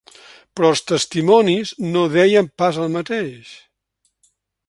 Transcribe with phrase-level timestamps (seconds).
[0.59, 3.53] Però els testimonis no deien pas el mateix.